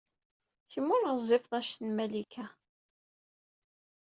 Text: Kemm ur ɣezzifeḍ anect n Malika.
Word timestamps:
Kemm 0.71 0.87
ur 0.95 1.01
ɣezzifeḍ 1.09 1.51
anect 1.59 1.77
n 1.81 1.89
Malika. 1.95 2.45